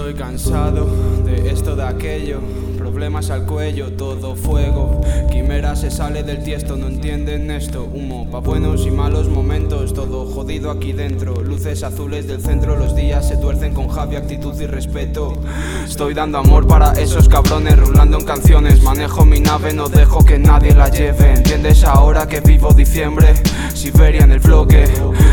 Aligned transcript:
Estoy 0.00 0.14
cansado 0.14 0.86
de 1.26 1.50
esto, 1.50 1.76
de 1.76 1.82
aquello. 1.82 2.40
Problemas 2.78 3.28
al 3.28 3.44
cuello, 3.44 3.92
todo 3.92 4.34
fuego. 4.34 5.02
Quimera 5.30 5.76
se 5.76 5.90
sale 5.90 6.22
del 6.22 6.42
tiesto, 6.42 6.78
no 6.78 6.86
entienden 6.86 7.50
esto. 7.50 7.84
Humo 7.84 8.26
pa' 8.30 8.40
buenos 8.40 8.86
y 8.86 8.90
malos 8.90 9.28
momentos, 9.28 9.59
todo 9.70 10.26
jodido 10.26 10.70
aquí 10.70 10.92
dentro. 10.92 11.40
Luces 11.42 11.84
azules 11.84 12.26
del 12.26 12.40
centro, 12.40 12.76
los 12.76 12.96
días 12.96 13.28
se 13.28 13.36
tuercen 13.36 13.72
con 13.72 13.88
Javi, 13.88 14.16
actitud 14.16 14.60
y 14.60 14.66
respeto. 14.66 15.34
Estoy 15.84 16.12
dando 16.12 16.38
amor 16.38 16.66
para 16.66 16.92
esos 16.94 17.28
cabrones, 17.28 17.78
rulando 17.78 18.18
en 18.18 18.24
canciones. 18.24 18.82
Manejo 18.82 19.24
mi 19.24 19.38
nave, 19.38 19.72
no 19.72 19.88
dejo 19.88 20.24
que 20.24 20.38
nadie 20.38 20.74
la 20.74 20.88
lleve. 20.88 21.34
¿Entiendes 21.34 21.84
ahora 21.84 22.26
que 22.26 22.40
vivo 22.40 22.72
diciembre? 22.72 23.34
Siberia 23.72 24.24
en 24.24 24.32
el 24.32 24.40
bloque. 24.40 24.84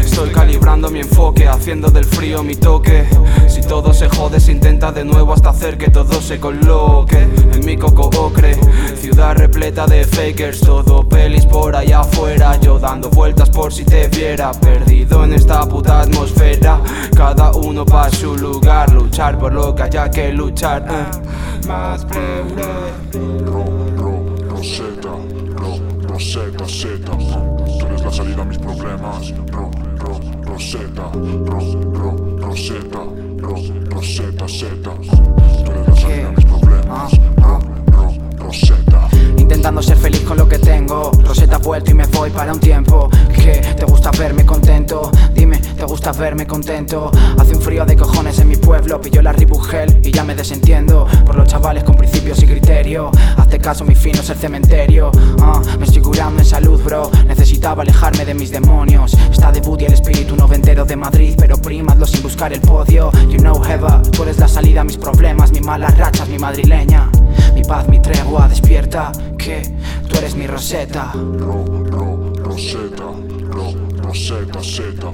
Estoy 0.02 0.30
calibrando 0.30 0.92
mi 0.92 1.00
enfoque, 1.00 1.48
haciendo 1.48 1.90
del 1.90 2.06
frío 2.06 2.44
mi 2.44 2.56
toque. 2.56 3.06
Si 3.48 3.62
todo 3.62 3.92
se 3.92 4.08
jode, 4.08 4.40
se 4.40 4.52
intenta 4.52 4.92
de 4.92 5.04
nuevo 5.04 5.34
hasta 5.34 5.50
hacer 5.50 5.78
que 5.80 5.90
todo 5.90 6.22
se 6.22 6.40
coloque. 6.40 7.28
En 7.54 7.66
mi 7.66 7.76
coco 7.76 8.10
ocre, 8.20 8.56
ciudad 9.02 9.37
de 9.72 10.06
fakers, 10.06 10.62
todo 10.62 11.04
pelis 11.08 11.46
por 11.46 11.76
allá 11.76 12.00
afuera. 12.00 12.58
Yo 12.62 12.80
dando 12.80 13.10
vueltas 13.10 13.50
por 13.50 13.74
si 13.74 13.84
te 13.84 14.08
viera, 14.08 14.52
perdido 14.54 15.26
en 15.26 15.34
esta 15.34 15.68
puta 15.68 16.02
atmósfera. 16.02 16.80
Cada 17.16 17.52
uno 17.52 17.86
pa' 17.86 18.10
su 18.10 18.38
lugar, 18.38 18.90
luchar 18.94 19.38
por 19.38 19.54
lo 19.54 19.76
que 19.76 19.84
haya 19.84 20.10
que 20.10 20.32
luchar. 20.32 20.86
eh. 20.90 21.68
Más 21.68 22.06
Rosetta, 24.50 25.10
ro, 25.58 25.78
Rosetta, 26.08 26.66
Z. 26.66 27.12
Tú 27.80 27.86
eres 27.88 28.02
la 28.06 28.12
salida 28.12 28.42
a 28.42 28.46
mis 28.46 28.58
problemas. 28.58 29.34
Ro, 29.52 29.70
ro, 29.98 30.20
Rosetta, 30.44 31.12
ro, 31.14 31.60
ro, 31.94 32.38
Rosetta, 32.40 33.04
ro, 33.38 33.58
Z. 34.02 35.17
Intentando 39.68 39.82
ser 39.86 39.98
feliz 39.98 40.22
con 40.22 40.38
lo 40.38 40.48
que 40.48 40.60
tengo. 40.60 41.12
Rosetta 41.26 41.58
vuelto 41.58 41.92
y 41.92 41.94
me 41.94 42.06
voy 42.06 42.30
para 42.30 42.54
un 42.54 42.60
tiempo. 42.62 43.10
Que 43.36 43.60
te 43.78 43.84
gusta 43.84 44.12
verme 44.12 44.46
contento 44.46 45.12
Dime, 45.34 45.58
¿te 45.58 45.84
gusta 45.84 46.14
verme 46.14 46.48
contento? 46.48 47.12
Hace 47.38 47.54
un 47.54 47.62
frío 47.62 47.86
de 47.86 47.98
cojones 47.98 48.40
en 48.40 48.48
mi 48.48 48.56
pueblo. 48.56 49.02
Pillo 49.02 49.22
la 49.22 49.34
ribugel 49.34 50.00
y 50.06 50.12
ya 50.14 50.24
me 50.24 50.36
desentiendo. 50.36 51.06
Por 51.26 51.36
los 51.36 51.50
chavales 51.50 51.84
con 51.84 51.96
principios 51.96 52.42
y 52.44 52.48
criterio. 52.48 53.12
Hazte 53.36 53.60
caso, 53.60 53.84
mi 53.84 53.94
fin 53.94 54.14
no 54.16 54.22
es 54.22 54.30
el 54.30 54.38
cementerio. 54.38 55.12
Ah, 55.42 55.62
Me 55.78 55.86
estoy 55.86 56.02
curando 56.02 56.40
en 56.40 56.46
salud, 56.46 56.82
bro. 56.82 57.12
Necesitaba 57.28 57.82
alejarme 57.82 58.24
de 58.24 58.36
mis 58.36 58.52
demonios. 58.52 59.16
Está 59.30 59.52
de 59.52 59.60
y 59.60 59.84
el 59.84 59.92
espíritu 59.92 60.38
noventero 60.38 60.86
de 60.86 60.96
Madrid 60.96 61.36
Pero 61.38 61.58
primadlo 61.58 62.06
sin 62.06 62.24
buscar 62.24 62.54
el 62.54 62.62
podio. 62.62 63.12
You 63.30 63.40
know, 63.40 63.62
Eva, 63.66 64.02
tú 64.14 64.24
eres 64.24 64.40
la 64.40 64.48
salida 64.48 64.80
a 64.80 64.84
mis 64.86 64.96
problemas 64.96 65.52
Mis 65.52 65.66
malas 65.66 65.98
rachas, 65.98 66.30
mi 66.30 66.40
madrileña 66.40 67.12
paz, 67.68 67.88
mi 67.88 68.00
tregua, 68.00 68.48
despierta 68.48 69.12
Que 69.38 69.62
tú 70.08 70.18
eres 70.18 70.36
mi 70.36 70.48
Rosetta 70.48 71.12
Ro, 71.14 71.66
ro, 71.92 72.34
Rosetta, 72.44 73.12
ro, 73.52 73.74
Rosetta, 74.02 74.64
Z. 74.64 75.12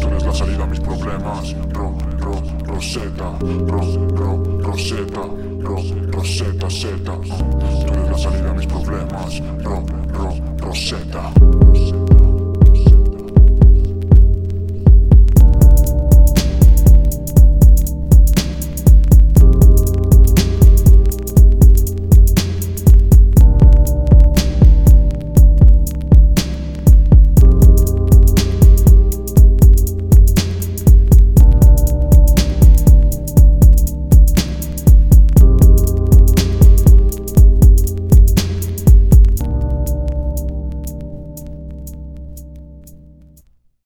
Tú 0.00 0.08
eres 0.08 0.24
la 0.24 0.34
salida 0.34 0.64
a 0.64 0.66
mis 0.66 0.80
problemas. 0.80 1.54
Ro, 1.72 1.96
ro, 2.18 2.42
Rosetta, 2.66 3.38
ro, 3.40 3.80
ro, 4.08 4.60
Rosetta, 4.60 5.20
ro, 5.62 5.76
Rosetta, 6.10 6.68
Z. 6.68 7.43